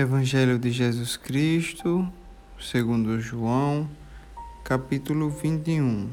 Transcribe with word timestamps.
Evangelho 0.00 0.60
de 0.60 0.70
Jesus 0.70 1.16
Cristo, 1.16 2.08
segundo 2.56 3.18
João, 3.18 3.90
capítulo 4.62 5.28
21, 5.28 6.08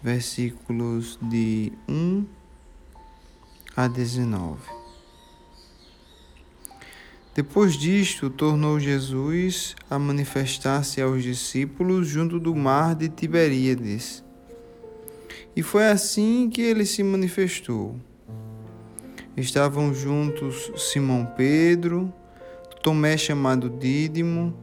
versículos 0.00 1.18
de 1.20 1.72
1 1.88 2.24
a 3.74 3.88
19. 3.88 4.60
Depois 7.34 7.74
disto, 7.74 8.30
tornou 8.30 8.78
Jesus 8.78 9.74
a 9.90 9.98
manifestar-se 9.98 11.02
aos 11.02 11.24
discípulos 11.24 12.06
junto 12.06 12.38
do 12.38 12.54
mar 12.54 12.94
de 12.94 13.08
Tiberíades. 13.08 14.22
E 15.56 15.62
foi 15.64 15.88
assim 15.88 16.48
que 16.48 16.62
ele 16.62 16.86
se 16.86 17.02
manifestou. 17.02 17.96
Estavam 19.36 19.92
juntos 19.92 20.70
Simão 20.76 21.26
Pedro, 21.36 22.14
Tomé 22.88 23.18
chamado 23.18 23.68
Dídimo, 23.68 24.56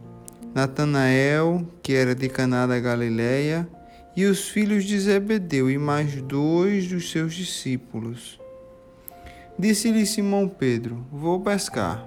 Natanael, 0.52 1.64
que 1.84 1.94
era 1.94 2.16
de 2.16 2.28
Caná 2.28 2.66
da 2.66 2.80
Galileia, 2.80 3.70
e 4.16 4.26
os 4.26 4.50
filhos 4.50 4.84
de 4.84 5.00
Zebedeu 5.00 5.70
e 5.70 5.78
mais 5.78 6.20
dois 6.24 6.88
dos 6.88 7.12
seus 7.12 7.36
discípulos. 7.36 8.40
Disse-lhe 9.60 10.08
Simão 10.08 10.48
Pedro: 10.48 11.06
Vou 11.12 11.40
pescar. 11.40 12.04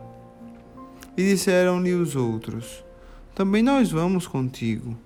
E 1.16 1.22
disseram-lhe 1.22 1.94
os 1.94 2.16
outros: 2.16 2.84
Também 3.32 3.62
nós 3.62 3.92
vamos 3.92 4.26
contigo. 4.26 4.98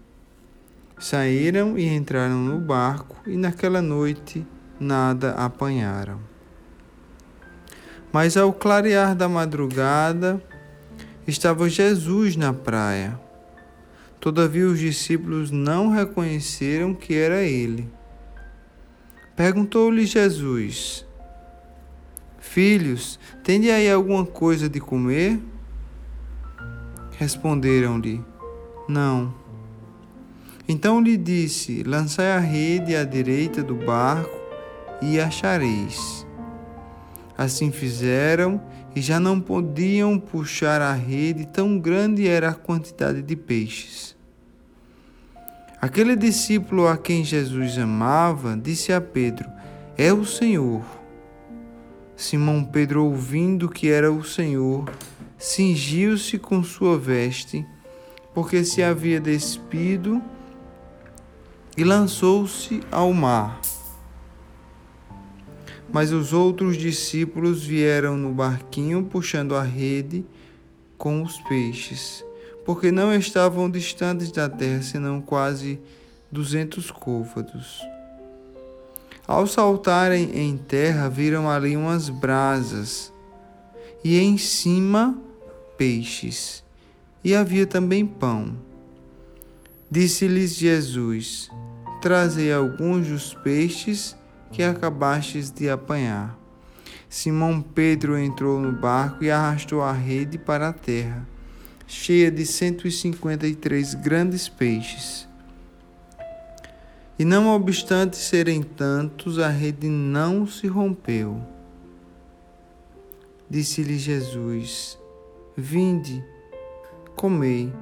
Saíram 0.99 1.79
e 1.79 1.95
entraram 1.95 2.39
no 2.39 2.59
barco, 2.59 3.17
e 3.27 3.37
naquela 3.37 3.83
noite 3.83 4.47
nada 4.81 5.33
apanharam. 5.33 6.19
Mas 8.11 8.35
ao 8.35 8.51
clarear 8.51 9.15
da 9.15 9.29
madrugada, 9.29 10.43
estava 11.27 11.69
Jesus 11.69 12.37
na 12.37 12.53
praia. 12.53 13.19
Todavia 14.21 14.67
os 14.67 14.79
discípulos 14.79 15.51
não 15.51 15.91
reconheceram 15.91 16.95
que 16.95 17.15
era 17.15 17.43
ele. 17.43 17.89
Perguntou-lhe 19.35 20.07
Jesus: 20.07 21.05
Filhos, 22.39 23.19
tende 23.43 23.71
aí 23.71 23.91
alguma 23.91 24.25
coisa 24.25 24.69
de 24.69 24.79
comer? 24.79 25.41
Responderam-lhe: 27.19 28.23
Não. 28.89 29.35
Então 30.69 31.01
lhe 31.01 31.17
disse: 31.17 31.83
Lançai 31.83 32.33
a 32.33 32.39
rede 32.39 32.95
à 32.95 33.05
direita 33.05 33.63
do 33.63 33.75
barco 33.75 34.39
e 35.01 35.19
achareis. 35.19 36.27
Assim 37.43 37.73
fizeram 37.73 38.63
e 38.95 39.01
já 39.01 39.19
não 39.19 39.41
podiam 39.41 40.17
puxar 40.17 40.81
a 40.81 40.93
rede, 40.93 41.45
tão 41.45 41.77
grande 41.77 42.29
era 42.29 42.51
a 42.51 42.55
quantidade 42.55 43.21
de 43.21 43.35
peixes. 43.35 44.15
Aquele 45.81 46.15
discípulo 46.15 46.87
a 46.87 46.97
quem 46.97 47.25
Jesus 47.25 47.77
amava 47.79 48.57
disse 48.57 48.93
a 48.93 49.01
Pedro: 49.01 49.51
É 49.99 50.13
o 50.13 50.25
Senhor. 50.25 50.85
Simão 52.15 52.63
Pedro, 52.65 53.07
ouvindo 53.07 53.69
que 53.69 53.91
era 53.91 54.13
o 54.13 54.23
Senhor, 54.23 54.89
cingiu-se 55.37 56.39
com 56.39 56.63
sua 56.63 56.97
veste, 56.97 57.67
porque 58.33 58.65
se 58.65 58.85
havia 58.85 59.19
despido, 59.19 60.23
e 61.77 61.83
lançou-se 61.83 62.81
ao 62.93 63.13
mar. 63.13 63.61
Mas 65.93 66.11
os 66.11 66.33
outros 66.33 66.79
discípulos 66.79 67.65
vieram 67.65 68.17
no 68.17 68.33
barquinho 68.33 69.05
puxando 69.05 69.55
a 69.55 69.63
rede 69.63 70.25
com 70.97 71.23
os 71.23 71.39
peixes, 71.43 72.25
porque 72.65 72.91
não 72.91 73.15
estavam 73.15 73.71
distantes 73.71 74.33
da 74.33 74.49
terra, 74.49 74.81
senão 74.81 75.21
quase 75.21 75.79
duzentos 76.31 76.91
côvados. 76.91 77.83
Ao 79.27 79.47
saltarem 79.47 80.31
em 80.35 80.57
terra, 80.57 81.09
viram 81.09 81.51
ali 81.51 81.77
umas 81.77 82.09
brasas, 82.09 83.13
e 84.03 84.19
em 84.19 84.39
cima 84.39 85.17
peixes, 85.77 86.65
e 87.23 87.35
havia 87.35 87.67
também 87.67 88.07
pão. 88.07 88.57
Disse-lhes 89.91 90.55
Jesus: 90.55 91.51
Trazei 92.01 92.53
alguns 92.53 93.09
dos 93.09 93.35
peixes 93.35 94.17
que 94.53 94.63
acabastes 94.63 95.51
de 95.51 95.69
apanhar. 95.69 96.39
Simão 97.09 97.61
Pedro 97.61 98.17
entrou 98.17 98.61
no 98.61 98.73
barco 98.73 99.25
e 99.25 99.31
arrastou 99.31 99.83
a 99.83 99.93
rede 99.93 100.39
para 100.39 100.69
a 100.69 100.73
terra, 100.73 101.27
cheia 101.87 102.31
de 102.31 102.47
cento 102.47 102.87
e 102.87 102.93
cinquenta 102.93 103.47
e 103.47 103.55
três 103.55 103.95
grandes 103.95 104.49
peixes. 104.49 105.29
E 107.19 107.25
não 107.25 107.49
obstante 107.55 108.17
serem 108.17 108.63
tantos, 108.63 109.39
a 109.39 109.49
rede 109.49 109.89
não 109.89 110.47
se 110.47 110.67
rompeu. 110.67 111.41
Disse-lhe 113.49 113.99
Jesus: 113.99 114.99
Vinde, 115.57 116.25
comei. 117.15 117.73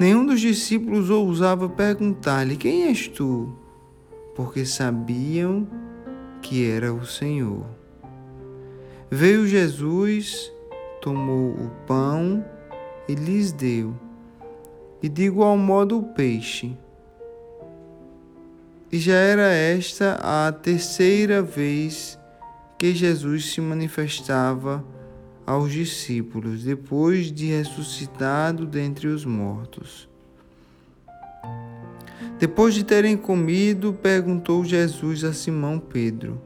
Nenhum 0.00 0.24
dos 0.24 0.40
discípulos 0.40 1.10
ousava 1.10 1.68
perguntar-lhe: 1.68 2.56
Quem 2.56 2.84
és 2.84 3.08
tu? 3.08 3.54
Porque 4.36 4.66
sabiam 4.66 5.66
que 6.42 6.70
era 6.70 6.92
o 6.92 7.06
Senhor. 7.06 7.64
Veio 9.10 9.46
Jesus, 9.46 10.52
tomou 11.00 11.52
o 11.52 11.70
pão 11.86 12.44
e 13.08 13.14
lhes 13.14 13.50
deu, 13.50 13.94
e 15.02 15.08
de 15.08 15.22
igual 15.22 15.56
modo 15.56 15.98
o 15.98 16.02
peixe. 16.02 16.76
E 18.92 18.98
já 18.98 19.14
era 19.14 19.48
esta 19.52 20.18
a 20.22 20.52
terceira 20.52 21.40
vez 21.40 22.18
que 22.78 22.94
Jesus 22.94 23.52
se 23.52 23.60
manifestava 23.60 24.84
aos 25.46 25.72
discípulos, 25.72 26.62
depois 26.62 27.32
de 27.32 27.46
ressuscitado 27.46 28.66
dentre 28.66 29.08
os 29.08 29.24
mortos. 29.24 30.08
Depois 32.38 32.74
de 32.74 32.84
terem 32.84 33.16
comido, 33.16 33.94
perguntou 33.94 34.62
Jesus 34.62 35.24
a 35.24 35.32
Simão 35.32 35.78
Pedro: 35.78 36.38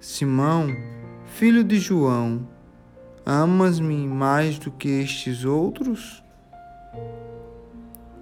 Simão, 0.00 0.66
filho 1.26 1.62
de 1.62 1.78
João, 1.78 2.48
amas-me 3.24 4.08
mais 4.08 4.58
do 4.58 4.72
que 4.72 4.88
estes 4.88 5.44
outros? 5.44 6.20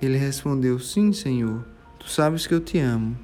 Ele 0.00 0.18
respondeu: 0.18 0.78
Sim, 0.78 1.10
Senhor, 1.10 1.64
tu 1.98 2.06
sabes 2.06 2.46
que 2.46 2.52
eu 2.52 2.60
te 2.60 2.78
amo. 2.78 3.16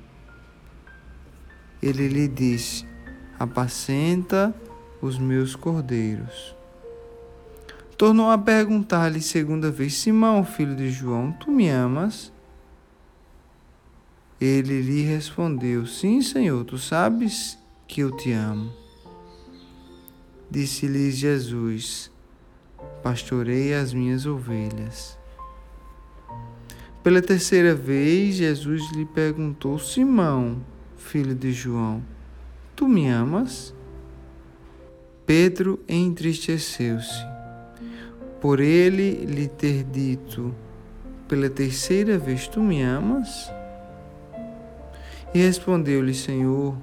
Ele 1.83 2.09
lhe 2.09 2.29
disse: 2.29 2.87
Apacenta 3.39 4.55
os 5.03 5.19
meus 5.19 5.55
cordeiros. 5.55 6.57
Tornou 7.99 8.31
a 8.31 8.39
perguntar-lhe 8.39 9.21
segunda 9.21 9.71
vez: 9.71 9.93
Simão, 9.93 10.43
filho 10.45 10.75
de 10.75 10.91
João, 10.91 11.31
tu 11.33 11.51
me 11.51 11.69
amas? 11.69 12.35
Ele 14.41 14.83
lhe 14.83 15.03
respondeu: 15.03 15.87
Sim, 15.87 16.21
Senhor, 16.21 16.65
tu 16.65 16.77
sabes 16.77 17.59
que 17.89 18.01
eu 18.01 18.15
te 18.17 18.33
amo. 18.33 18.73
Disse-lhe 20.51 21.11
Jesus: 21.11 22.11
Pastorei 23.03 23.75
as 23.75 23.95
minhas 23.95 24.27
ovelhas. 24.27 25.19
Pela 27.03 27.23
terceira 27.23 27.75
vez, 27.75 28.35
Jesus 28.35 28.91
lhe 28.93 29.07
perguntou: 29.07 29.79
Simão, 29.79 30.61
filho 30.97 31.35
de 31.35 31.53
João, 31.53 32.03
tu 32.75 32.87
me 32.87 33.09
amas? 33.09 33.75
Pedro 35.25 35.83
entristeceu-se 35.89 37.37
por 38.41 38.61
ele 38.61 39.25
lhe 39.25 39.49
ter 39.49 39.83
dito 39.83 40.55
pela 41.27 41.51
terceira 41.51 42.19
vez: 42.19 42.47
Tu 42.47 42.61
me 42.61 42.83
amas? 42.83 43.51
E 45.35 45.39
respondeu-lhe: 45.39 46.15
Senhor, 46.15 46.77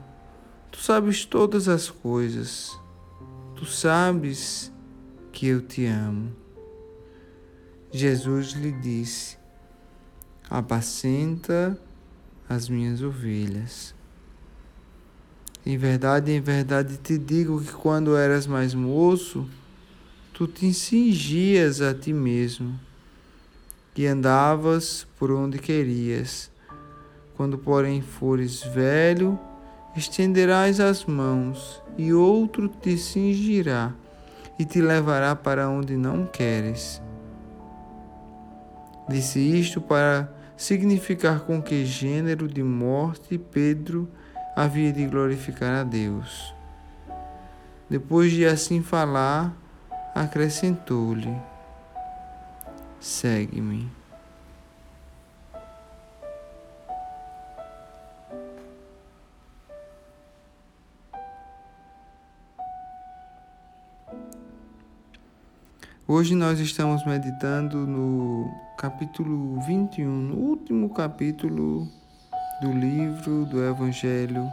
tu 0.72 0.80
sabes 0.80 1.26
todas 1.26 1.68
as 1.68 1.90
coisas, 1.90 2.78
tu 3.56 3.66
sabes 3.66 4.72
que 5.32 5.48
eu 5.48 5.62
te 5.62 5.86
amo. 5.86 6.32
Jesus 7.92 8.54
lhe 8.54 8.72
disse: 8.72 9.38
Apacenta 10.50 11.80
as 12.48 12.70
minhas 12.70 13.02
ovelhas. 13.02 13.96
Em 15.66 15.78
verdade, 15.78 16.32
em 16.32 16.42
verdade 16.42 16.98
te 16.98 17.18
digo 17.18 17.62
que 17.62 17.72
quando 17.72 18.18
eras 18.18 18.46
mais 18.46 18.74
moço, 18.74 19.48
tu 20.34 20.46
te 20.46 20.74
cingias 20.74 21.80
a 21.80 21.94
ti 21.94 22.12
mesmo 22.12 22.78
e 23.96 24.06
andavas 24.06 25.08
por 25.18 25.32
onde 25.32 25.60
querias 25.60 26.52
quando, 27.36 27.58
porém, 27.58 28.02
fores 28.02 28.64
velho, 28.64 29.40
estenderás 29.96 30.80
as 30.80 31.06
mãos, 31.06 31.82
e 31.98 32.14
outro 32.14 32.68
te 32.68 32.98
cingirá 32.98 33.94
e 34.58 34.66
te 34.66 34.82
levará 34.82 35.36
para 35.36 35.70
onde 35.70 35.96
não 35.98 36.26
queres. 36.26 37.02
Disse 39.08 39.40
isto 39.40 39.82
para 39.82 40.32
significar 40.56 41.42
com 41.42 41.62
que 41.62 41.86
gênero 41.86 42.48
de 42.48 42.64
morte 42.64 43.38
Pedro 43.38 44.10
havia 44.56 44.94
de 44.94 45.06
glorificar 45.06 45.74
a 45.74 45.84
Deus. 45.84 46.54
Depois 47.90 48.32
de 48.32 48.46
assim 48.46 48.82
falar, 48.82 49.54
acrescentou-lhe: 50.16 51.36
Segue-me. 53.00 54.03
Hoje 66.16 66.36
nós 66.36 66.60
estamos 66.60 67.04
meditando 67.08 67.88
no 67.88 68.48
capítulo 68.78 69.60
21, 69.62 70.08
no 70.08 70.36
último 70.36 70.88
capítulo 70.94 71.88
do 72.62 72.72
livro 72.72 73.46
do 73.46 73.66
Evangelho 73.66 74.48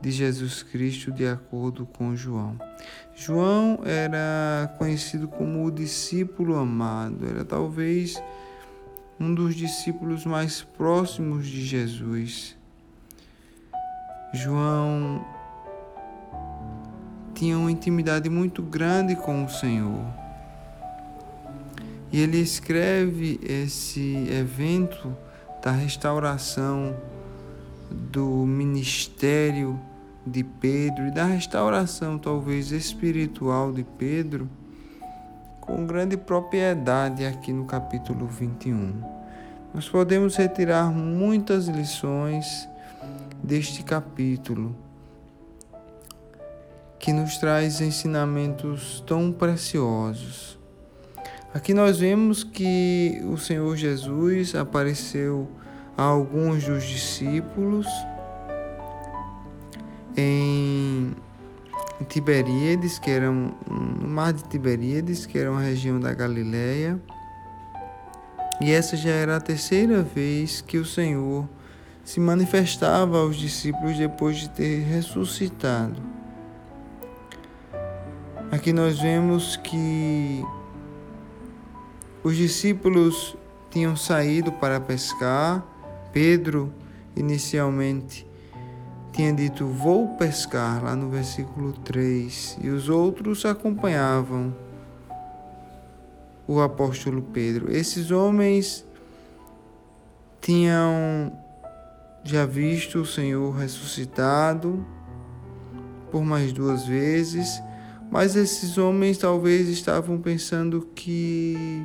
de 0.00 0.10
Jesus 0.10 0.62
Cristo 0.62 1.12
de 1.12 1.26
acordo 1.26 1.84
com 1.84 2.16
João. 2.16 2.56
João 3.14 3.80
era 3.84 4.74
conhecido 4.78 5.28
como 5.28 5.66
o 5.66 5.70
discípulo 5.70 6.56
amado, 6.56 7.28
era 7.28 7.44
talvez 7.44 8.18
um 9.20 9.34
dos 9.34 9.54
discípulos 9.54 10.24
mais 10.24 10.62
próximos 10.62 11.46
de 11.46 11.62
Jesus. 11.62 12.56
João 14.32 15.22
tinha 17.34 17.58
uma 17.58 17.70
intimidade 17.70 18.30
muito 18.30 18.62
grande 18.62 19.14
com 19.14 19.44
o 19.44 19.48
Senhor. 19.50 20.29
E 22.12 22.20
ele 22.20 22.38
escreve 22.38 23.38
esse 23.42 24.26
evento 24.28 25.16
da 25.62 25.70
restauração 25.70 26.96
do 27.90 28.44
ministério 28.46 29.78
de 30.26 30.44
Pedro 30.44 31.08
e 31.08 31.10
da 31.10 31.24
restauração, 31.24 32.18
talvez 32.18 32.72
espiritual, 32.72 33.72
de 33.72 33.84
Pedro, 33.84 34.48
com 35.60 35.86
grande 35.86 36.16
propriedade 36.16 37.24
aqui 37.24 37.52
no 37.52 37.64
capítulo 37.64 38.26
21. 38.26 38.92
Nós 39.72 39.88
podemos 39.88 40.36
retirar 40.36 40.90
muitas 40.90 41.68
lições 41.68 42.68
deste 43.42 43.82
capítulo, 43.82 44.74
que 46.98 47.12
nos 47.12 47.38
traz 47.38 47.80
ensinamentos 47.80 49.02
tão 49.06 49.32
preciosos. 49.32 50.59
Aqui 51.52 51.74
nós 51.74 51.98
vemos 51.98 52.44
que 52.44 53.20
o 53.24 53.36
Senhor 53.36 53.76
Jesus 53.76 54.54
apareceu 54.54 55.48
a 55.96 56.04
alguns 56.04 56.64
dos 56.64 56.84
discípulos 56.84 57.88
em 60.16 61.12
Tiberíades, 62.08 63.00
que 63.00 63.10
era 63.10 63.28
no 63.32 64.08
mar 64.08 64.32
de 64.32 64.44
Tiberíades, 64.44 65.26
que 65.26 65.36
era 65.38 65.50
uma 65.50 65.60
região 65.60 65.98
da 65.98 66.14
Galileia. 66.14 67.00
E 68.60 68.70
essa 68.70 68.96
já 68.96 69.10
era 69.10 69.36
a 69.36 69.40
terceira 69.40 70.04
vez 70.04 70.60
que 70.60 70.78
o 70.78 70.84
Senhor 70.84 71.48
se 72.04 72.20
manifestava 72.20 73.18
aos 73.18 73.34
discípulos 73.34 73.98
depois 73.98 74.36
de 74.36 74.50
ter 74.50 74.84
ressuscitado. 74.84 76.00
Aqui 78.52 78.72
nós 78.72 79.00
vemos 79.00 79.56
que 79.56 80.44
os 82.22 82.36
discípulos 82.36 83.36
tinham 83.70 83.96
saído 83.96 84.52
para 84.52 84.80
pescar. 84.80 85.66
Pedro, 86.12 86.72
inicialmente, 87.16 88.26
tinha 89.12 89.32
dito: 89.32 89.66
Vou 89.66 90.16
pescar, 90.16 90.82
lá 90.82 90.96
no 90.96 91.08
versículo 91.08 91.72
3, 91.72 92.58
e 92.62 92.68
os 92.68 92.88
outros 92.88 93.44
acompanhavam 93.44 94.54
o 96.46 96.60
apóstolo 96.60 97.22
Pedro. 97.22 97.70
Esses 97.70 98.10
homens 98.10 98.84
tinham 100.40 101.32
já 102.24 102.44
visto 102.44 103.00
o 103.00 103.06
Senhor 103.06 103.52
ressuscitado 103.52 104.84
por 106.10 106.24
mais 106.24 106.52
duas 106.52 106.84
vezes, 106.86 107.62
mas 108.10 108.34
esses 108.34 108.76
homens 108.76 109.16
talvez 109.16 109.68
estavam 109.68 110.18
pensando 110.18 110.88
que 110.94 111.84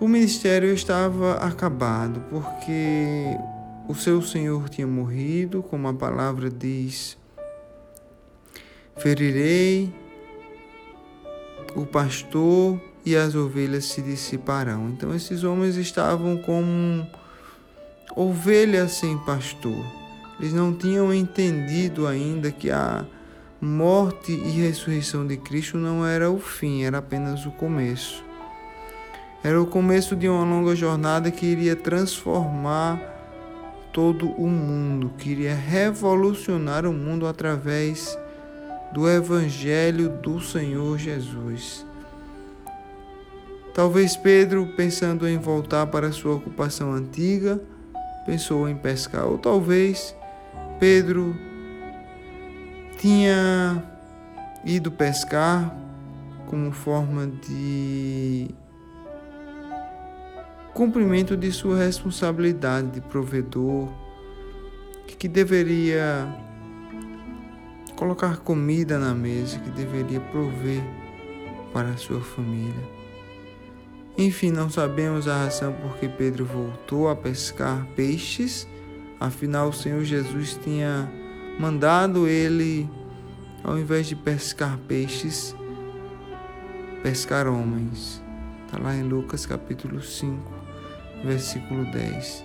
o 0.00 0.08
ministério 0.08 0.72
estava 0.72 1.34
acabado, 1.34 2.24
porque 2.30 3.36
o 3.86 3.94
seu 3.94 4.22
senhor 4.22 4.68
tinha 4.70 4.86
morrido, 4.86 5.62
como 5.62 5.86
a 5.88 5.92
palavra 5.92 6.48
diz: 6.48 7.18
ferirei 8.96 9.92
o 11.76 11.84
pastor 11.84 12.80
e 13.04 13.14
as 13.14 13.34
ovelhas 13.34 13.84
se 13.84 14.00
dissiparão. 14.00 14.88
Então, 14.88 15.14
esses 15.14 15.44
homens 15.44 15.76
estavam 15.76 16.38
como 16.38 17.06
ovelhas 18.16 18.92
sem 18.92 19.18
pastor. 19.18 19.84
Eles 20.38 20.54
não 20.54 20.72
tinham 20.72 21.12
entendido 21.12 22.06
ainda 22.06 22.50
que 22.50 22.70
a 22.70 23.04
morte 23.60 24.32
e 24.32 24.62
ressurreição 24.62 25.26
de 25.26 25.36
Cristo 25.36 25.76
não 25.76 26.06
era 26.06 26.30
o 26.30 26.38
fim, 26.38 26.84
era 26.84 26.98
apenas 26.98 27.44
o 27.44 27.50
começo. 27.50 28.29
Era 29.42 29.60
o 29.60 29.66
começo 29.66 30.14
de 30.14 30.28
uma 30.28 30.44
longa 30.44 30.76
jornada 30.76 31.30
que 31.30 31.46
iria 31.46 31.74
transformar 31.74 33.00
todo 33.92 34.30
o 34.32 34.46
mundo, 34.46 35.10
queria 35.18 35.54
revolucionar 35.54 36.86
o 36.86 36.92
mundo 36.92 37.26
através 37.26 38.16
do 38.92 39.08
Evangelho 39.08 40.10
do 40.10 40.40
Senhor 40.40 40.98
Jesus. 40.98 41.86
Talvez 43.74 44.16
Pedro, 44.16 44.66
pensando 44.76 45.26
em 45.26 45.38
voltar 45.38 45.86
para 45.86 46.12
sua 46.12 46.34
ocupação 46.34 46.92
antiga, 46.92 47.60
pensou 48.26 48.68
em 48.68 48.76
pescar, 48.76 49.26
ou 49.26 49.38
talvez 49.38 50.14
Pedro 50.78 51.34
tinha 52.98 53.82
ido 54.64 54.90
pescar 54.90 55.74
como 56.46 56.70
forma 56.72 57.26
de 57.26 58.50
cumprimento 60.74 61.36
de 61.36 61.50
sua 61.52 61.78
responsabilidade 61.78 62.90
de 62.90 63.00
provedor, 63.00 63.88
que 65.18 65.28
deveria 65.28 66.26
colocar 67.94 68.38
comida 68.38 68.98
na 68.98 69.12
mesa, 69.12 69.58
que 69.58 69.68
deveria 69.68 70.18
prover 70.18 70.82
para 71.74 71.90
a 71.90 71.96
sua 71.98 72.22
família. 72.22 72.88
Enfim, 74.16 74.50
não 74.50 74.70
sabemos 74.70 75.28
a 75.28 75.44
razão 75.44 75.74
por 75.74 75.98
que 75.98 76.08
Pedro 76.08 76.46
voltou 76.46 77.10
a 77.10 77.14
pescar 77.14 77.86
peixes, 77.94 78.66
afinal, 79.20 79.68
o 79.68 79.72
Senhor 79.74 80.02
Jesus 80.02 80.58
tinha 80.64 81.12
mandado 81.58 82.26
ele, 82.26 82.88
ao 83.62 83.78
invés 83.78 84.06
de 84.06 84.16
pescar 84.16 84.78
peixes, 84.88 85.54
pescar 87.02 87.46
homens. 87.46 88.22
Está 88.70 88.80
lá 88.80 88.94
em 88.94 89.02
Lucas 89.02 89.44
capítulo 89.44 90.00
5 90.00 90.40
versículo 91.24 91.90
10. 91.90 92.44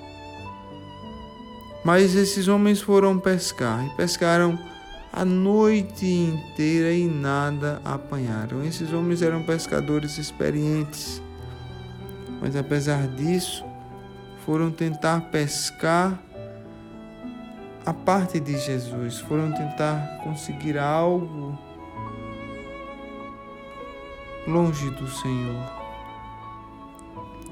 Mas 1.83 2.15
esses 2.15 2.47
homens 2.47 2.81
foram 2.81 3.19
pescar 3.19 3.85
e 3.85 3.89
pescaram 3.91 4.57
a 5.13 5.23
noite 5.23 6.03
inteira 6.03 6.91
e 6.91 7.05
nada 7.05 7.79
apanharam. 7.85 8.63
Esses 8.63 8.91
homens 8.91 9.21
eram 9.21 9.43
pescadores 9.43 10.17
experientes, 10.17 11.21
mas 12.41 12.55
apesar 12.55 13.07
disso, 13.09 13.63
foram 14.47 14.71
tentar 14.71 15.29
pescar 15.29 16.19
a 17.85 17.93
parte 17.93 18.39
de 18.39 18.57
Jesus, 18.57 19.19
foram 19.19 19.51
tentar 19.51 20.21
conseguir 20.23 20.79
algo 20.79 21.55
longe 24.47 24.89
do 24.89 25.07
Senhor. 25.07 25.74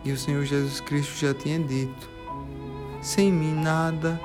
E 0.05 0.11
o 0.11 0.17
Senhor 0.17 0.43
Jesus 0.43 0.81
Cristo 0.81 1.17
já 1.17 1.33
tinha 1.33 1.59
dito: 1.59 2.09
sem 3.01 3.31
mim 3.31 3.53
nada 3.53 4.19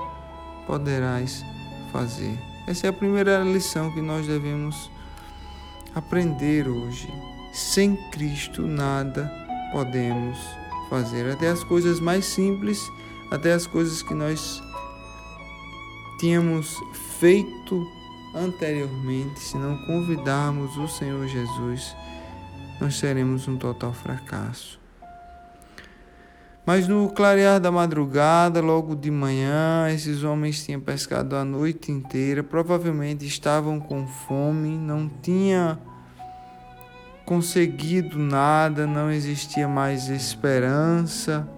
poderás 0.66 1.44
fazer. 1.92 2.38
Essa 2.66 2.86
é 2.86 2.90
a 2.90 2.92
primeira 2.92 3.42
lição 3.42 3.92
que 3.92 4.00
nós 4.00 4.26
devemos 4.26 4.90
aprender 5.94 6.68
hoje. 6.68 7.08
Sem 7.52 7.96
Cristo 8.10 8.62
nada 8.62 9.32
podemos 9.72 10.38
fazer. 10.90 11.30
Até 11.30 11.48
as 11.48 11.64
coisas 11.64 12.00
mais 12.00 12.24
simples, 12.26 12.80
até 13.30 13.52
as 13.52 13.66
coisas 13.66 14.02
que 14.02 14.14
nós 14.14 14.62
tínhamos 16.18 16.76
feito 17.18 17.86
anteriormente, 18.34 19.40
se 19.40 19.56
não 19.56 19.76
convidarmos 19.86 20.76
o 20.76 20.88
Senhor 20.88 21.26
Jesus, 21.26 21.96
nós 22.80 23.00
teremos 23.00 23.48
um 23.48 23.56
total 23.56 23.92
fracasso. 23.92 24.78
Mas 26.68 26.86
no 26.86 27.08
clarear 27.08 27.58
da 27.58 27.72
madrugada, 27.72 28.60
logo 28.60 28.94
de 28.94 29.10
manhã, 29.10 29.88
esses 29.90 30.22
homens 30.22 30.62
tinham 30.62 30.78
pescado 30.78 31.34
a 31.34 31.42
noite 31.42 31.90
inteira, 31.90 32.42
provavelmente 32.42 33.24
estavam 33.24 33.80
com 33.80 34.06
fome, 34.06 34.76
não 34.76 35.08
tinha 35.08 35.78
conseguido 37.24 38.18
nada, 38.18 38.86
não 38.86 39.10
existia 39.10 39.66
mais 39.66 40.10
esperança 40.10 41.48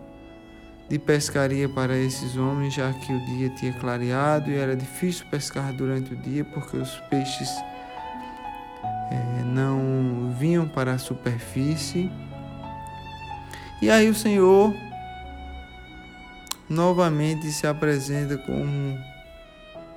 de 0.89 0.97
pescaria 0.97 1.69
para 1.69 1.99
esses 1.99 2.37
homens, 2.37 2.75
já 2.75 2.93
que 2.93 3.13
o 3.13 3.27
dia 3.35 3.51
tinha 3.51 3.73
clareado 3.73 4.49
e 4.49 4.55
era 4.55 4.77
difícil 4.77 5.27
pescar 5.29 5.73
durante 5.73 6.15
o 6.15 6.17
dia 6.17 6.45
porque 6.45 6.77
os 6.77 7.01
peixes 7.11 7.51
é, 9.11 9.43
não 9.45 10.33
vinham 10.39 10.69
para 10.69 10.93
a 10.93 10.99
superfície. 10.99 12.13
E 13.83 13.91
aí 13.91 14.09
o 14.09 14.15
Senhor 14.15 14.73
novamente 16.71 17.51
se 17.51 17.67
apresenta 17.67 18.39
como 18.39 18.97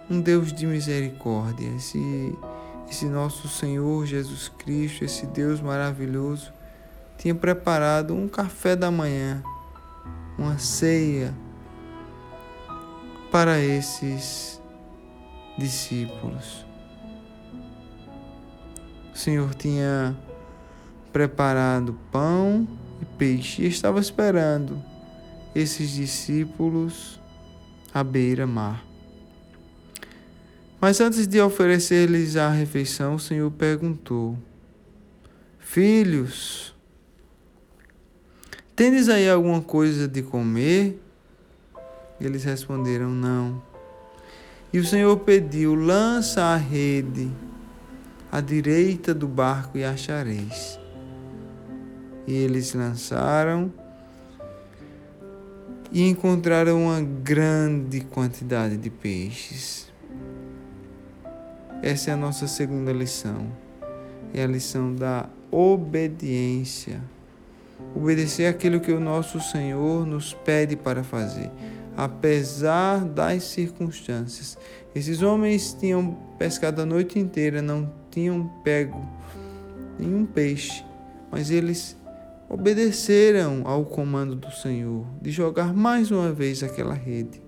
um 0.10 0.20
Deus 0.20 0.52
de 0.52 0.66
misericórdia. 0.66 1.68
Esse, 1.76 2.36
esse 2.90 3.06
nosso 3.06 3.48
Senhor 3.48 4.08
Jesus 4.08 4.50
Cristo, 4.50 5.06
esse 5.06 5.28
Deus 5.28 5.62
maravilhoso, 5.62 6.52
tinha 7.16 7.36
preparado 7.36 8.16
um 8.16 8.28
café 8.28 8.76
da 8.76 8.90
manhã 8.90 9.44
uma 10.36 10.58
ceia 10.58 11.32
para 13.32 13.60
esses 13.60 14.60
discípulos. 15.56 16.66
O 19.14 19.18
Senhor 19.18 19.54
tinha 19.54 20.18
preparado 21.12 21.96
pão 22.12 22.68
e 23.00 23.06
peixe 23.06 23.62
e 23.62 23.68
estava 23.68 24.00
esperando 24.00 24.93
esses 25.56 25.92
discípulos 25.92 27.20
à 27.94 28.04
beira-mar. 28.04 28.84
Mas 30.80 31.00
antes 31.00 31.28
de 31.28 31.40
oferecer-lhes 31.40 32.36
a 32.36 32.50
refeição, 32.50 33.16
o 33.16 33.20
Senhor 33.20 33.50
perguntou: 33.52 34.38
Filhos, 35.60 36.74
Tendes 38.76 39.08
aí 39.08 39.30
alguma 39.30 39.62
coisa 39.62 40.08
de 40.08 40.24
comer? 40.24 41.00
Eles 42.20 42.44
responderam: 42.44 43.10
Não. 43.10 43.62
E 44.72 44.80
o 44.80 44.86
Senhor 44.86 45.16
pediu: 45.18 45.76
Lança 45.76 46.42
a 46.42 46.56
rede 46.56 47.32
à 48.32 48.42
direita 48.42 49.14
do 49.14 49.28
barco 49.28 49.78
e 49.78 49.84
achareis. 49.84 50.80
E 52.26 52.34
eles 52.34 52.74
lançaram 52.74 53.72
e 55.94 56.10
encontraram 56.10 56.86
uma 56.86 57.02
grande 57.02 58.02
quantidade 58.02 58.76
de 58.76 58.90
peixes. 58.90 59.92
Essa 61.82 62.12
é 62.12 62.14
a 62.14 62.18
nossa 62.18 62.48
segunda 62.48 62.92
lição. 62.92 63.48
É 64.34 64.44
a 64.44 64.48
lição 64.48 64.94
da 64.96 65.30
obediência 65.52 67.00
obedecer 67.96 68.48
aquilo 68.48 68.80
que 68.80 68.92
o 68.92 69.00
nosso 69.00 69.40
Senhor 69.40 70.06
nos 70.06 70.34
pede 70.34 70.76
para 70.76 71.04
fazer, 71.04 71.52
apesar 71.96 73.04
das 73.06 73.44
circunstâncias. 73.44 74.58
Esses 74.96 75.22
homens 75.22 75.74
tinham 75.74 76.18
pescado 76.38 76.82
a 76.82 76.86
noite 76.86 77.20
inteira, 77.20 77.62
não 77.62 77.92
tinham 78.10 78.48
pego 78.64 79.06
nenhum 80.00 80.26
peixe, 80.26 80.84
mas 81.32 81.50
eles 81.50 81.98
obedeceram 82.54 83.64
ao 83.66 83.84
comando 83.84 84.36
do 84.36 84.52
Senhor 84.52 85.08
de 85.20 85.32
jogar 85.32 85.74
mais 85.74 86.12
uma 86.12 86.32
vez 86.32 86.62
aquela 86.62 86.94
rede. 86.94 87.42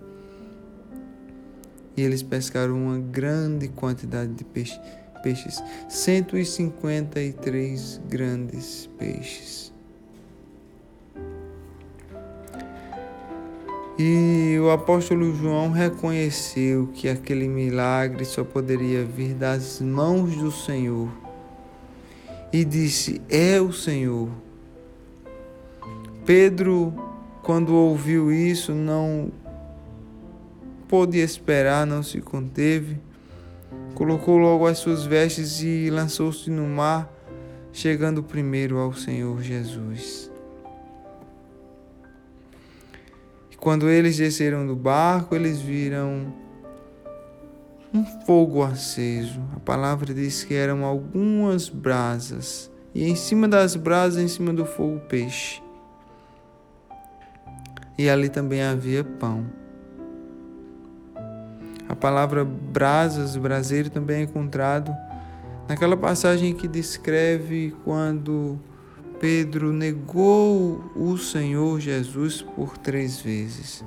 E 1.96 2.02
eles 2.02 2.24
pescaram 2.24 2.74
uma 2.74 2.98
grande 2.98 3.68
quantidade 3.68 4.32
de 4.32 4.42
peixe, 4.44 4.80
peixes, 5.22 5.62
153 5.88 8.00
grandes 8.08 8.90
peixes. 8.98 9.72
E 13.98 14.58
o 14.60 14.70
apóstolo 14.70 15.34
João 15.36 15.70
reconheceu 15.70 16.88
que 16.92 17.08
aquele 17.08 17.48
milagre 17.48 18.24
só 18.24 18.42
poderia 18.44 19.04
vir 19.04 19.34
das 19.34 19.80
mãos 19.80 20.36
do 20.36 20.50
Senhor. 20.50 21.08
E 22.52 22.62
disse: 22.62 23.22
É 23.30 23.58
o 23.58 23.72
Senhor. 23.72 24.28
Pedro, 26.26 26.92
quando 27.40 27.72
ouviu 27.72 28.32
isso, 28.32 28.74
não 28.74 29.30
pôde 30.88 31.18
esperar, 31.18 31.86
não 31.86 32.02
se 32.02 32.20
conteve. 32.20 32.98
Colocou 33.94 34.36
logo 34.36 34.66
as 34.66 34.78
suas 34.78 35.06
vestes 35.06 35.62
e 35.62 35.88
lançou-se 35.88 36.50
no 36.50 36.66
mar, 36.66 37.08
chegando 37.72 38.24
primeiro 38.24 38.78
ao 38.78 38.92
Senhor 38.92 39.40
Jesus. 39.40 40.28
Quando 43.56 43.88
eles 43.88 44.16
desceram 44.16 44.66
do 44.66 44.74
barco, 44.74 45.36
eles 45.36 45.60
viram 45.60 46.34
um 47.94 48.04
fogo 48.26 48.64
aceso. 48.64 49.40
A 49.54 49.60
palavra 49.60 50.12
diz 50.12 50.42
que 50.42 50.54
eram 50.54 50.84
algumas 50.84 51.68
brasas. 51.68 52.68
E 52.92 53.04
em 53.08 53.14
cima 53.14 53.46
das 53.46 53.76
brasas, 53.76 54.20
em 54.20 54.28
cima 54.28 54.52
do 54.52 54.66
fogo, 54.66 54.98
peixe. 55.08 55.64
E 57.98 58.10
ali 58.10 58.28
também 58.28 58.62
havia 58.62 59.02
pão. 59.02 59.46
A 61.88 61.94
palavra 61.94 62.44
brasas, 62.44 63.36
braseiro, 63.36 63.88
também 63.88 64.18
é 64.18 64.22
encontrado 64.22 64.94
naquela 65.68 65.96
passagem 65.96 66.54
que 66.54 66.66
descreve 66.66 67.74
quando 67.84 68.58
Pedro 69.20 69.72
negou 69.72 70.84
o 70.94 71.16
Senhor 71.16 71.80
Jesus 71.80 72.42
por 72.42 72.76
três 72.76 73.20
vezes. 73.20 73.84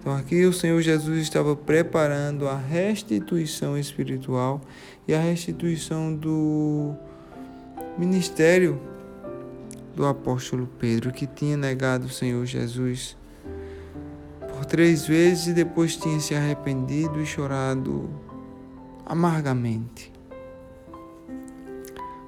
Então, 0.00 0.16
aqui 0.16 0.44
o 0.44 0.52
Senhor 0.52 0.80
Jesus 0.80 1.22
estava 1.22 1.54
preparando 1.54 2.48
a 2.48 2.56
restituição 2.56 3.76
espiritual 3.76 4.60
e 5.06 5.14
a 5.14 5.20
restituição 5.20 6.14
do 6.14 6.94
ministério 7.98 8.80
do 9.94 10.06
apóstolo 10.06 10.68
Pedro, 10.78 11.12
que 11.12 11.26
tinha 11.26 11.56
negado 11.56 12.06
o 12.06 12.10
Senhor 12.10 12.44
Jesus 12.46 13.16
por 14.62 14.66
três 14.66 15.04
vezes 15.04 15.48
e 15.48 15.52
depois 15.52 15.96
tinha 15.96 16.20
se 16.20 16.36
arrependido 16.36 17.20
e 17.20 17.26
chorado 17.26 18.08
amargamente. 19.04 20.12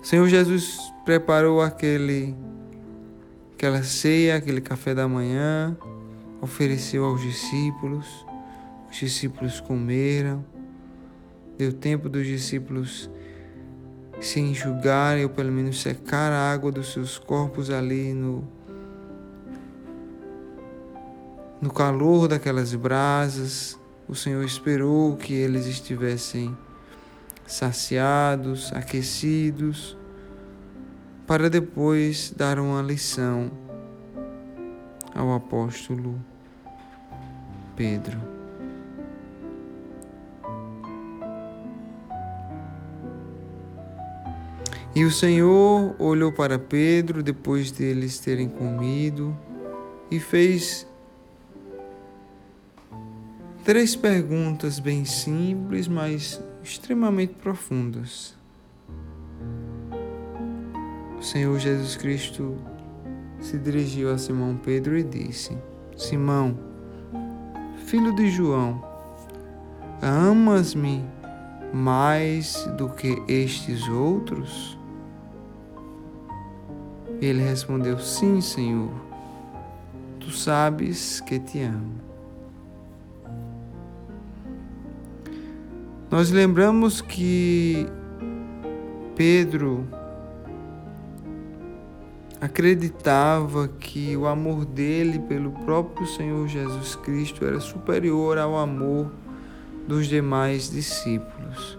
O 0.03 0.05
Senhor 0.05 0.27
Jesus 0.29 0.81
preparou 1.05 1.63
aquele 1.63 2.35
aquela 3.55 3.85
ceia, 3.85 4.37
aquele 4.37 4.61
café 4.61 4.97
da 4.97 5.07
manhã, 5.07 5.77
ofereceu 6.43 7.05
aos 7.05 7.23
discípulos. 7.23 8.27
Os 8.91 8.97
discípulos 8.97 9.61
comeram. 9.61 10.45
Deu 11.57 11.73
tempo 11.73 12.09
dos 12.09 12.27
discípulos 12.27 13.09
se 14.21 14.41
enxugarem 14.41 15.23
ou 15.23 15.31
pelo 15.31 15.53
menos 15.53 15.81
secar 15.81 16.33
a 16.33 16.53
água 16.53 16.73
dos 16.73 16.93
seus 16.93 17.17
corpos 17.17 17.71
ali 17.71 18.13
no 18.13 18.43
no 21.65 21.73
calor 21.73 22.29
daquelas 22.29 22.75
brasas. 22.75 23.81
O 24.07 24.15
Senhor 24.15 24.45
esperou 24.45 25.17
que 25.17 25.33
eles 25.33 25.65
estivessem 25.65 26.55
saciados, 27.47 28.71
aquecidos 28.75 29.97
para 31.27 31.49
depois 31.49 32.35
dar 32.37 32.59
uma 32.59 32.83
lição 32.83 33.51
ao 35.15 35.33
apóstolo 35.33 36.23
Pedro. 37.75 38.21
E 44.95 45.03
o 45.03 45.11
Senhor 45.11 45.97
olhou 45.99 46.31
para 46.31 46.59
Pedro 46.59 47.23
depois 47.23 47.71
deles 47.71 48.19
terem 48.19 48.51
comido 48.51 49.35
e 50.11 50.21
fez 50.21 50.87
três 53.65 53.97
perguntas 53.97 54.79
bem 54.79 55.07
simples, 55.07 55.89
mas 55.89 56.41
extremamente 56.63 57.35
profundas. 57.35 58.37
Senhor 61.21 61.59
Jesus 61.59 61.97
Cristo 61.97 62.55
se 63.41 63.57
dirigiu 63.59 64.13
a 64.13 64.19
Simão 64.19 64.57
Pedro 64.63 64.99
e 64.99 65.03
disse: 65.03 65.57
Simão, 65.97 66.59
filho 67.87 68.15
de 68.15 68.31
João, 68.31 68.85
amas-me 70.03 71.03
mais 71.73 72.67
do 72.77 72.91
que 72.91 73.17
estes 73.27 73.89
outros? 73.89 74.79
Ele 77.19 77.43
respondeu: 77.43 77.99
Sim, 77.99 78.43
Senhor. 78.43 78.93
Tu 80.21 80.31
sabes 80.31 81.21
que 81.21 81.39
te 81.39 81.61
amo. 81.61 82.04
Nós 86.15 86.31
lembramos 86.31 87.01
que 87.01 87.89
Pedro 89.17 89.85
acreditava 92.41 93.67
que 93.67 94.17
o 94.17 94.25
amor 94.29 94.65
dele 94.65 95.19
pelo 95.19 95.51
próprio 95.65 96.07
Senhor 96.07 96.47
Jesus 96.47 96.95
Cristo 96.95 97.45
era 97.45 97.59
superior 97.59 98.39
ao 98.39 98.57
amor 98.57 99.11
dos 99.89 100.07
demais 100.07 100.71
discípulos. 100.71 101.77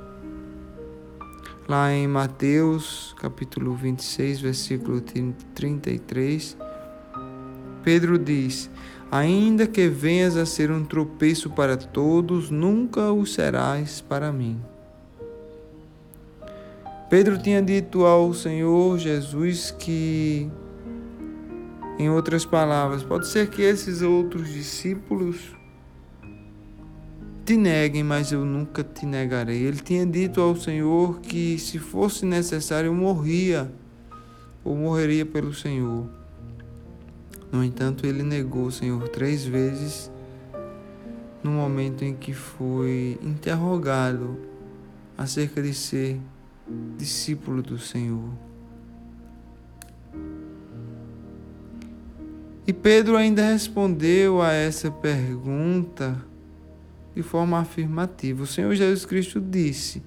Lá 1.66 1.94
em 1.94 2.06
Mateus, 2.06 3.16
capítulo 3.18 3.74
26, 3.74 4.42
versículo 4.42 5.00
33, 5.00 6.58
Pedro 7.86 8.20
diz: 8.20 8.70
Ainda 9.12 9.68
que 9.68 9.88
venhas 9.88 10.36
a 10.36 10.46
ser 10.46 10.72
um 10.72 10.84
tropeço 10.84 11.50
para 11.50 11.78
todos, 11.78 12.50
nunca 12.50 13.12
o 13.12 13.26
serás 13.26 14.02
para 14.02 14.32
mim. 14.32 14.60
Pedro 17.10 17.38
tinha 17.38 17.62
dito 17.62 18.04
ao 18.04 18.34
Senhor 18.34 18.98
Jesus 18.98 19.70
que, 19.72 20.50
em 22.00 22.10
outras 22.10 22.44
palavras, 22.44 23.04
pode 23.04 23.28
ser 23.28 23.50
que 23.50 23.62
esses 23.62 24.02
outros 24.02 24.52
discípulos 24.52 25.56
te 27.46 27.56
neguem, 27.56 28.04
mas 28.04 28.32
eu 28.32 28.44
nunca 28.44 28.84
te 28.84 29.06
negarei. 29.06 29.62
Ele 29.62 29.78
tinha 29.78 30.04
dito 30.04 30.42
ao 30.42 30.56
Senhor 30.56 31.20
que, 31.20 31.60
se 31.60 31.78
fosse 31.78 32.26
necessário, 32.26 32.88
eu 32.88 32.94
morria 32.94 33.72
ou 34.64 34.76
morreria 34.76 35.26
pelo 35.26 35.54
Senhor. 35.54 36.10
No 37.56 37.64
entanto, 37.64 38.06
ele 38.06 38.22
negou 38.22 38.66
o 38.66 38.72
Senhor 38.72 39.08
três 39.08 39.46
vezes 39.46 40.12
no 41.42 41.52
momento 41.52 42.04
em 42.04 42.14
que 42.14 42.34
foi 42.34 43.18
interrogado 43.24 44.38
acerca 45.18 45.62
de 45.62 45.74
ser 45.74 46.20
discípulo 46.98 47.64
do 47.64 47.80
Senhor. 47.80 48.30
E 52.68 52.74
Pedro 52.74 53.16
ainda 53.16 53.50
respondeu 53.50 54.42
a 54.42 54.52
essa 54.52 54.92
pergunta 54.92 56.22
de 57.16 57.24
forma 57.24 57.58
afirmativa. 57.58 58.44
O 58.44 58.48
Senhor 58.48 58.76
Jesus 58.76 59.06
Cristo 59.06 59.40
disse, 59.40 60.04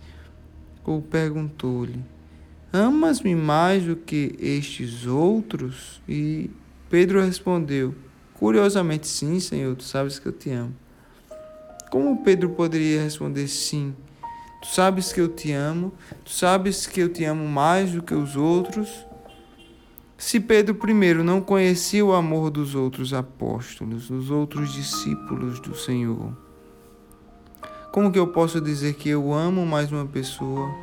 ou 0.85 1.01
perguntou-lhe: 1.01 2.05
Amas-me 2.71 3.35
mais 3.35 3.85
do 3.85 3.97
que 3.97 4.37
estes 4.39 5.07
outros? 5.07 6.03
E 6.07 6.51
Pedro 6.91 7.21
respondeu: 7.21 7.95
Curiosamente, 8.35 9.07
sim, 9.07 9.39
Senhor, 9.41 9.77
tu 9.77 9.85
sabes 9.85 10.19
que 10.19 10.27
eu 10.27 10.33
te 10.33 10.51
amo. 10.51 10.75
Como 11.91 12.23
Pedro 12.23 12.51
poderia 12.51 13.03
responder 13.03 13.49
sim? 13.49 13.95
Tu 14.63 14.69
sabes 14.69 15.13
que 15.13 15.21
eu 15.21 15.29
te 15.29 15.53
amo, 15.53 15.93
tu 16.25 16.31
sabes 16.31 16.87
que 16.87 17.01
eu 17.01 17.09
te 17.09 17.25
amo 17.25 17.47
mais 17.47 17.93
do 17.93 18.03
que 18.03 18.15
os 18.15 18.37
outros. 18.37 19.07
Se 20.17 20.41
Pedro 20.41 20.75
primeiro 20.75 21.23
não 21.23 21.41
conhecia 21.41 22.05
o 22.05 22.13
amor 22.13 22.51
dos 22.51 22.75
outros 22.75 23.15
apóstolos, 23.15 24.09
dos 24.09 24.31
outros 24.31 24.73
discípulos 24.73 25.61
do 25.61 25.77
Senhor, 25.77 26.37
como 27.93 28.11
que 28.11 28.19
eu 28.19 28.27
posso 28.27 28.61
dizer 28.61 28.95
que 28.95 29.09
eu 29.09 29.33
amo 29.33 29.65
mais 29.65 29.93
uma 29.93 30.07
pessoa? 30.07 30.75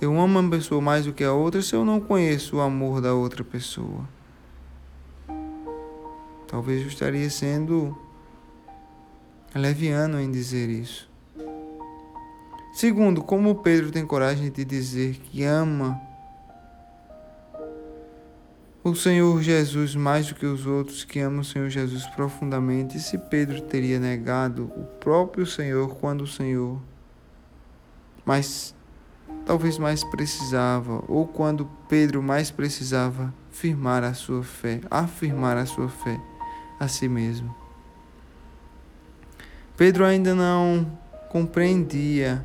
Eu 0.00 0.18
amo 0.20 0.38
uma 0.38 0.50
pessoa 0.50 0.80
mais 0.80 1.06
do 1.06 1.12
que 1.12 1.24
a 1.24 1.32
outra 1.32 1.62
se 1.62 1.74
eu 1.74 1.84
não 1.84 2.00
conheço 2.00 2.56
o 2.56 2.60
amor 2.60 3.00
da 3.00 3.14
outra 3.14 3.42
pessoa? 3.42 4.06
Talvez 6.52 6.82
eu 6.82 6.88
estaria 6.88 7.30
sendo 7.30 7.96
leviano 9.54 10.20
em 10.20 10.30
dizer 10.30 10.68
isso. 10.68 11.10
Segundo, 12.74 13.22
como 13.22 13.54
Pedro 13.62 13.90
tem 13.90 14.04
coragem 14.04 14.50
de 14.50 14.62
dizer 14.62 15.14
que 15.14 15.44
ama 15.44 15.98
o 18.84 18.94
Senhor 18.94 19.40
Jesus 19.40 19.96
mais 19.96 20.26
do 20.26 20.34
que 20.34 20.44
os 20.44 20.66
outros 20.66 21.04
que 21.04 21.20
amam 21.20 21.40
o 21.40 21.44
Senhor 21.44 21.70
Jesus 21.70 22.06
profundamente? 22.08 23.00
Se 23.00 23.16
Pedro 23.16 23.62
teria 23.62 23.98
negado 23.98 24.70
o 24.76 24.84
próprio 25.00 25.46
Senhor 25.46 25.96
quando 25.96 26.20
o 26.20 26.26
Senhor 26.26 26.78
mais 28.26 28.74
talvez 29.46 29.78
mais 29.78 30.04
precisava, 30.04 31.02
ou 31.08 31.26
quando 31.26 31.66
Pedro 31.88 32.22
mais 32.22 32.50
precisava 32.50 33.32
firmar 33.50 34.04
a 34.04 34.12
sua 34.12 34.42
fé, 34.42 34.82
afirmar 34.90 35.56
a 35.56 35.64
sua 35.64 35.88
fé? 35.88 36.20
A 36.82 36.88
si 36.88 37.08
mesmo. 37.08 37.54
Pedro 39.76 40.04
ainda 40.04 40.34
não 40.34 40.98
compreendia 41.30 42.44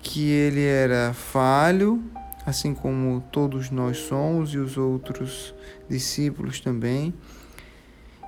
que 0.00 0.28
ele 0.28 0.64
era 0.64 1.14
falho, 1.14 2.02
assim 2.44 2.74
como 2.74 3.20
todos 3.30 3.70
nós 3.70 3.98
somos 3.98 4.52
e 4.52 4.58
os 4.58 4.76
outros 4.76 5.54
discípulos 5.88 6.60
também, 6.60 7.14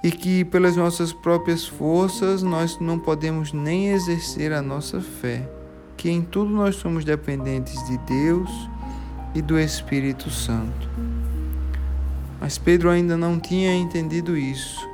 e 0.04 0.12
que 0.12 0.44
pelas 0.44 0.76
nossas 0.76 1.12
próprias 1.12 1.66
forças 1.66 2.40
nós 2.40 2.78
não 2.78 2.96
podemos 2.96 3.52
nem 3.52 3.88
exercer 3.88 4.52
a 4.52 4.62
nossa 4.62 5.00
fé, 5.00 5.48
que 5.96 6.08
em 6.08 6.22
tudo 6.22 6.50
nós 6.50 6.76
somos 6.76 7.04
dependentes 7.04 7.84
de 7.88 7.98
Deus 7.98 8.50
e 9.34 9.42
do 9.42 9.58
Espírito 9.58 10.30
Santo. 10.30 11.09
Mas 12.40 12.56
Pedro 12.56 12.88
ainda 12.88 13.16
não 13.16 13.38
tinha 13.38 13.74
entendido 13.74 14.36
isso. 14.36 14.88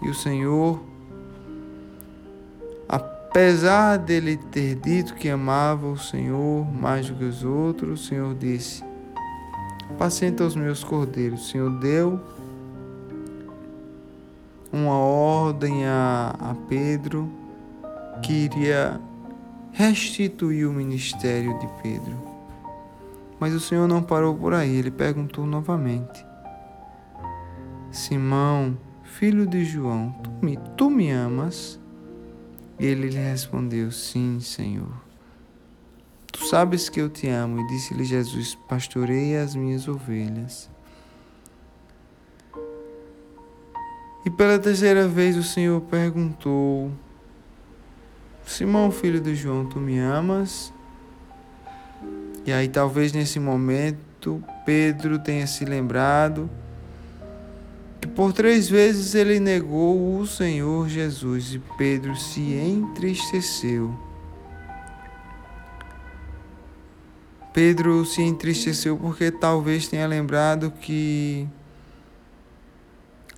E 0.00 0.08
o 0.08 0.14
Senhor, 0.14 0.80
apesar 2.88 3.98
dele 3.98 4.38
ter 4.50 4.74
dito 4.76 5.14
que 5.14 5.28
amava 5.28 5.86
o 5.86 5.98
Senhor 5.98 6.64
mais 6.72 7.08
do 7.08 7.14
que 7.14 7.24
os 7.24 7.44
outros, 7.44 8.00
o 8.00 8.04
Senhor 8.04 8.34
disse: 8.34 8.82
Pacienta 9.98 10.44
os 10.44 10.56
meus 10.56 10.82
cordeiros. 10.82 11.42
O 11.42 11.50
Senhor 11.50 11.70
deu 11.78 12.18
uma 14.72 14.96
ordem 14.96 15.84
a, 15.84 16.34
a 16.38 16.54
Pedro 16.68 17.30
que 18.22 18.32
iria 18.32 19.00
restituir 19.72 20.66
o 20.66 20.72
ministério 20.72 21.58
de 21.58 21.68
Pedro. 21.82 22.16
Mas 23.38 23.54
o 23.54 23.60
Senhor 23.60 23.86
não 23.86 24.02
parou 24.02 24.34
por 24.34 24.54
aí, 24.54 24.76
ele 24.76 24.90
perguntou 24.90 25.46
novamente: 25.46 26.27
Simão, 27.90 28.76
filho 29.02 29.46
de 29.46 29.64
João, 29.64 30.12
tu 30.22 30.30
me, 30.42 30.58
tu 30.76 30.90
me 30.90 31.10
amas? 31.10 31.80
Ele 32.78 33.08
lhe 33.08 33.18
respondeu: 33.18 33.90
Sim, 33.90 34.38
Senhor. 34.40 34.92
Tu 36.30 36.46
sabes 36.46 36.88
que 36.88 37.00
eu 37.00 37.08
te 37.08 37.28
amo. 37.28 37.60
E 37.60 37.66
disse-lhe 37.66 38.04
Jesus: 38.04 38.54
Pastorei 38.68 39.36
as 39.36 39.56
minhas 39.56 39.88
ovelhas. 39.88 40.70
E 44.24 44.30
pela 44.30 44.58
terceira 44.58 45.08
vez 45.08 45.36
o 45.36 45.42
Senhor 45.42 45.80
perguntou: 45.80 46.92
Simão, 48.44 48.90
filho 48.90 49.20
de 49.20 49.34
João, 49.34 49.66
tu 49.66 49.80
me 49.80 49.98
amas? 49.98 50.72
E 52.44 52.52
aí, 52.52 52.68
talvez 52.68 53.12
nesse 53.12 53.40
momento, 53.40 54.42
Pedro 54.64 55.18
tenha 55.18 55.46
se 55.46 55.64
lembrado 55.64 56.48
que 58.00 58.06
por 58.06 58.32
três 58.32 58.68
vezes 58.68 59.14
ele 59.14 59.40
negou 59.40 60.18
o 60.18 60.26
Senhor 60.26 60.88
Jesus 60.88 61.54
e 61.54 61.58
Pedro 61.76 62.14
se 62.16 62.40
entristeceu. 62.54 63.92
Pedro 67.52 68.04
se 68.04 68.22
entristeceu 68.22 68.96
porque 68.96 69.32
talvez 69.32 69.88
tenha 69.88 70.06
lembrado 70.06 70.70
que 70.70 71.48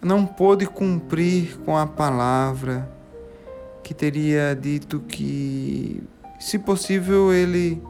não 0.03 0.27
pôde 0.27 0.67
cumprir 0.67 1.59
com 1.65 1.77
a 1.77 1.87
palavra 1.87 2.91
que 3.83 3.95
teria 3.95 4.55
dito 4.55 5.01
que, 5.01 6.03
se 6.39 6.59
possível, 6.59 7.33
ele 7.33 7.83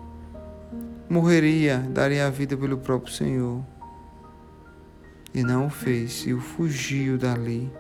morreria, 1.09 1.79
daria 1.79 2.27
a 2.27 2.31
vida 2.31 2.57
pelo 2.57 2.79
próprio 2.79 3.13
Senhor 3.13 3.65
e 5.33 5.43
não 5.43 5.67
o 5.67 5.71
fez, 5.71 6.27
e 6.27 6.33
o 6.33 6.41
fugiu 6.41 7.17
dali. 7.17 7.71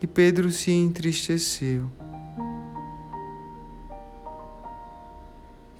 E 0.00 0.06
Pedro 0.06 0.50
se 0.50 0.70
entristeceu, 0.70 1.90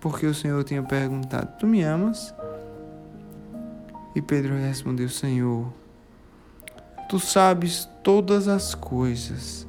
porque 0.00 0.26
o 0.26 0.34
Senhor 0.34 0.62
tinha 0.64 0.82
perguntado: 0.82 1.58
Tu 1.58 1.66
me 1.66 1.82
amas? 1.82 2.34
E 4.14 4.22
Pedro 4.22 4.54
respondeu: 4.54 5.08
Senhor, 5.08 5.70
tu 7.08 7.20
sabes 7.20 7.88
todas 8.02 8.48
as 8.48 8.74
coisas, 8.74 9.66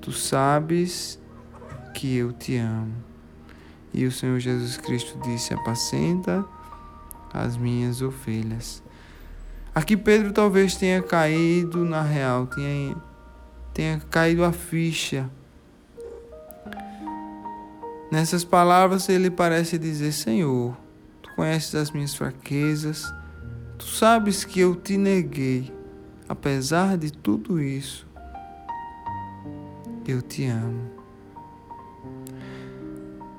tu 0.00 0.12
sabes 0.12 1.20
que 1.92 2.16
eu 2.16 2.32
te 2.32 2.56
amo. 2.56 2.94
E 3.92 4.06
o 4.06 4.12
Senhor 4.12 4.38
Jesus 4.38 4.76
Cristo 4.76 5.18
disse: 5.20 5.52
Apacenta 5.52 6.44
as 7.32 7.56
minhas 7.56 8.00
ovelhas. 8.00 8.82
Aqui 9.78 9.96
Pedro 9.96 10.32
talvez 10.32 10.74
tenha 10.74 11.00
caído 11.00 11.84
na 11.84 12.02
real, 12.02 12.48
tenha, 12.48 12.96
tenha 13.72 14.00
caído 14.10 14.42
a 14.44 14.50
ficha. 14.50 15.30
Nessas 18.10 18.42
palavras 18.42 19.08
ele 19.08 19.30
parece 19.30 19.78
dizer: 19.78 20.10
Senhor, 20.10 20.76
tu 21.22 21.30
conheces 21.36 21.76
as 21.76 21.92
minhas 21.92 22.12
fraquezas, 22.12 23.14
tu 23.78 23.84
sabes 23.84 24.44
que 24.44 24.58
eu 24.58 24.74
te 24.74 24.98
neguei. 24.98 25.72
Apesar 26.28 26.98
de 26.98 27.12
tudo 27.12 27.62
isso, 27.62 28.04
eu 30.08 30.20
te 30.20 30.44
amo. 30.46 30.97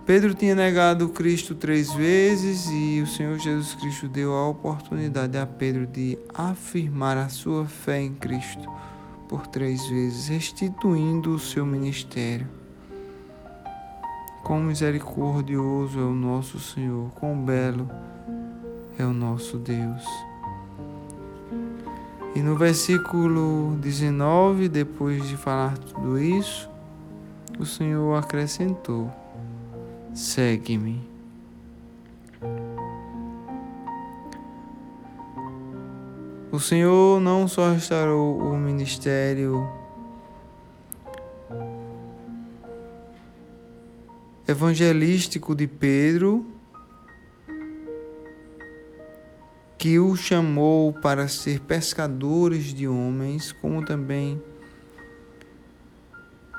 Pedro 0.09 0.33
tinha 0.33 0.55
negado 0.55 1.09
Cristo 1.09 1.53
três 1.53 1.93
vezes 1.93 2.65
e 2.71 2.99
o 2.99 3.05
Senhor 3.05 3.37
Jesus 3.37 3.75
Cristo 3.75 4.07
deu 4.07 4.33
a 4.33 4.47
oportunidade 4.47 5.37
a 5.37 5.45
Pedro 5.45 5.85
de 5.85 6.17
afirmar 6.33 7.15
a 7.15 7.29
sua 7.29 7.67
fé 7.67 8.01
em 8.01 8.15
Cristo 8.15 8.67
por 9.27 9.45
três 9.45 9.85
vezes, 9.85 10.27
restituindo 10.27 11.35
o 11.35 11.37
seu 11.37 11.63
ministério. 11.63 12.47
Quão 14.43 14.61
misericordioso 14.61 15.99
é 15.99 16.03
o 16.03 16.15
nosso 16.15 16.59
Senhor, 16.59 17.11
quão 17.11 17.39
belo 17.39 17.87
é 18.97 19.05
o 19.05 19.13
nosso 19.13 19.59
Deus. 19.59 20.03
E 22.33 22.39
no 22.39 22.55
versículo 22.55 23.77
19, 23.79 24.69
depois 24.69 25.27
de 25.27 25.37
falar 25.37 25.77
tudo 25.77 26.17
isso, 26.17 26.67
o 27.59 27.65
Senhor 27.65 28.15
acrescentou: 28.17 29.13
segue-me. 30.19 31.01
O 36.51 36.59
Senhor 36.59 37.21
não 37.21 37.47
só 37.47 37.71
restaurou 37.71 38.37
o 38.37 38.57
ministério 38.57 39.65
evangelístico 44.45 45.55
de 45.55 45.67
Pedro, 45.67 46.45
que 49.77 49.97
o 49.99 50.17
chamou 50.17 50.91
para 50.91 51.29
ser 51.29 51.61
pescadores 51.61 52.73
de 52.73 52.89
homens, 52.89 53.53
como 53.53 53.85
também 53.85 54.41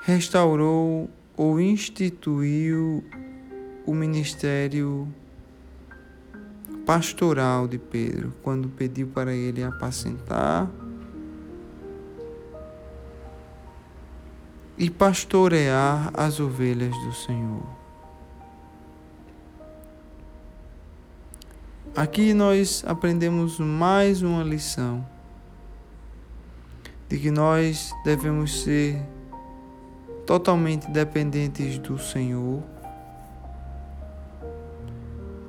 restaurou 0.02 1.10
ou 1.36 1.60
instituiu 1.60 3.04
o 3.90 3.94
ministério 3.94 5.12
pastoral 6.86 7.66
de 7.66 7.76
Pedro, 7.76 8.32
quando 8.40 8.68
pediu 8.68 9.08
para 9.08 9.34
ele 9.34 9.64
apacentar 9.64 10.70
e 14.78 14.88
pastorear 14.88 16.12
as 16.14 16.38
ovelhas 16.38 16.96
do 16.98 17.12
Senhor. 17.12 17.66
Aqui 21.96 22.32
nós 22.32 22.84
aprendemos 22.86 23.58
mais 23.58 24.22
uma 24.22 24.44
lição 24.44 25.04
de 27.08 27.18
que 27.18 27.32
nós 27.32 27.92
devemos 28.04 28.62
ser 28.62 29.02
totalmente 30.24 30.88
dependentes 30.92 31.76
do 31.80 31.98
Senhor 31.98 32.62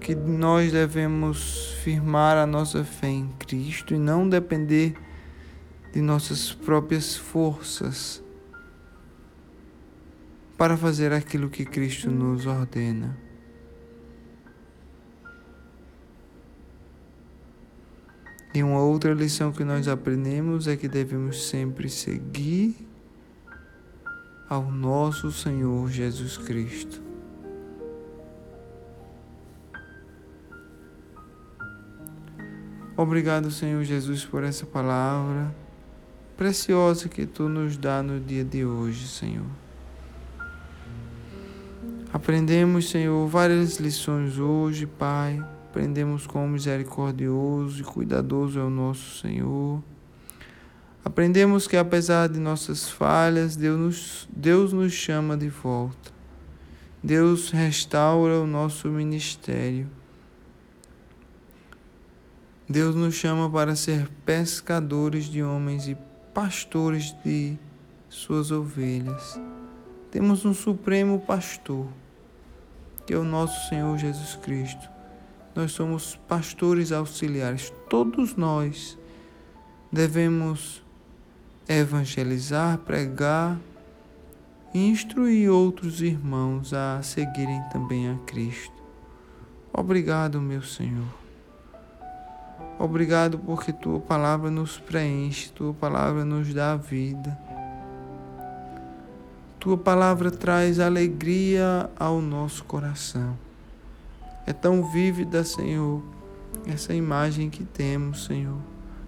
que 0.02 0.16
nós 0.16 0.72
devemos 0.72 1.76
firmar 1.84 2.36
a 2.36 2.48
nossa 2.48 2.84
fé 2.84 3.08
em 3.08 3.30
Cristo 3.38 3.94
e 3.94 4.00
não 4.00 4.28
depender 4.28 4.96
de 5.94 6.02
nossas 6.02 6.52
próprias 6.52 7.16
forças 7.16 8.22
para 10.58 10.76
fazer 10.76 11.14
aquilo 11.14 11.50
que 11.50 11.64
Cristo 11.64 12.10
nos 12.10 12.48
ordena. 12.48 13.16
E 18.54 18.64
uma 18.64 18.82
outra 18.82 19.14
lição 19.14 19.52
que 19.52 19.64
nós 19.64 19.88
aprendemos 19.88 20.68
é 20.68 20.76
que 20.76 20.88
devemos 20.88 21.48
sempre 21.48 21.88
seguir 21.88 22.76
ao 24.50 24.70
nosso 24.70 25.32
Senhor 25.32 25.90
Jesus 25.90 26.38
Cristo. 26.38 27.11
Obrigado, 33.02 33.50
Senhor 33.50 33.84
Jesus, 33.84 34.24
por 34.24 34.44
essa 34.44 34.64
palavra 34.64 35.52
preciosa 36.38 37.10
que 37.10 37.26
tu 37.26 37.50
nos 37.50 37.76
dá 37.76 38.04
no 38.04 38.20
dia 38.20 38.44
de 38.44 38.64
hoje, 38.64 39.08
Senhor. 39.08 39.48
Aprendemos, 42.14 42.92
Senhor, 42.92 43.28
várias 43.28 43.80
lições 43.80 44.38
hoje, 44.38 44.86
Pai. 44.86 45.44
Aprendemos 45.68 46.28
como 46.28 46.48
misericordioso 46.48 47.82
e 47.82 47.84
cuidadoso 47.84 48.60
é 48.60 48.64
o 48.64 48.70
nosso 48.70 49.20
Senhor. 49.20 49.82
Aprendemos 51.04 51.66
que 51.66 51.78
apesar 51.78 52.30
de 52.30 52.40
nossas 52.40 52.88
falhas, 52.88 53.56
Deus 53.56 53.80
nos, 53.80 54.30
Deus 54.32 54.74
nos 54.74 54.94
chama 54.94 55.36
de 55.36 55.50
volta. 55.50 56.12
Deus 57.04 57.50
restaura 57.50 58.40
o 58.40 58.46
nosso 58.46 58.90
ministério. 58.90 59.90
Deus 62.72 62.96
nos 62.96 63.16
chama 63.16 63.50
para 63.50 63.76
ser 63.76 64.08
pescadores 64.26 65.26
de 65.26 65.44
homens 65.44 65.90
e 65.90 65.98
pastores 66.34 67.14
de 67.24 67.58
suas 68.08 68.50
ovelhas. 68.50 69.38
Temos 70.10 70.46
um 70.46 70.54
supremo 70.54 71.20
pastor, 71.20 71.86
que 73.06 73.14
é 73.14 73.18
o 73.18 73.26
nosso 73.26 73.68
Senhor 73.68 73.98
Jesus 73.98 74.38
Cristo. 74.38 74.90
Nós 75.54 75.74
somos 75.74 76.16
pastores 76.30 76.94
auxiliares. 76.94 77.74
Todos 77.90 78.38
nós 78.38 78.98
devemos 79.92 80.82
evangelizar, 81.68 82.78
pregar 82.78 83.60
e 84.74 84.88
instruir 84.88 85.52
outros 85.52 86.02
irmãos 86.02 86.74
a 86.74 87.02
seguirem 87.02 87.62
também 87.74 88.10
a 88.10 88.16
Cristo. 88.20 88.72
Obrigado, 89.74 90.40
meu 90.40 90.62
Senhor. 90.62 91.21
Obrigado 92.80 93.38
porque 93.40 93.72
tua 93.72 94.00
palavra 94.00 94.50
nos 94.50 94.80
preenche, 94.80 95.52
tua 95.52 95.74
palavra 95.74 96.26
nos 96.26 96.54
dá 96.54 96.76
vida. 96.76 97.38
Tua 99.60 99.78
palavra 99.78 100.32
traz 100.32 100.80
alegria 100.80 101.90
ao 102.00 102.20
nosso 102.20 102.64
coração. 102.64 103.38
É 104.48 104.52
tão 104.52 104.84
vívida, 104.84 105.44
Senhor, 105.44 106.02
essa 106.66 106.96
imagem 106.96 107.50
que 107.50 107.64
temos, 107.64 108.26
Senhor, 108.26 108.58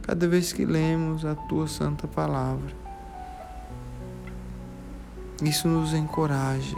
cada 0.03 0.27
vez 0.27 0.53
que 0.53 0.63
lemos 0.63 1.25
a 1.25 1.33
tua 1.33 1.67
santa 1.67 2.07
palavra. 2.07 2.71
Isso 5.41 5.67
nos 5.67 5.93
encoraja, 5.93 6.77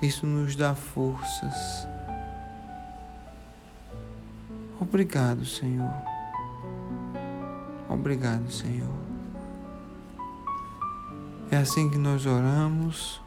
isso 0.00 0.26
nos 0.26 0.56
dá 0.56 0.74
forças. 0.74 1.86
Obrigado, 4.84 5.46
Senhor. 5.46 5.90
Obrigado, 7.88 8.50
Senhor. 8.52 8.94
É 11.50 11.56
assim 11.56 11.88
que 11.88 11.96
nós 11.96 12.26
oramos, 12.26 13.20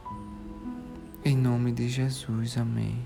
em 1.26 1.36
nome 1.36 1.72
de 1.72 1.89
Jesus. 1.89 2.58
Amém. 2.58 3.04